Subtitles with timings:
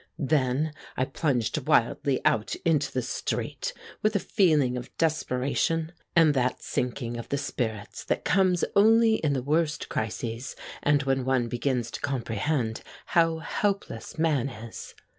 [0.17, 6.59] Then I plunged wildly out into the street with a feeling of desperation and that
[6.63, 11.91] sinking of the spirits that comes only in the worst crises and when one begins
[11.91, 14.95] to comprehend how helpless man is.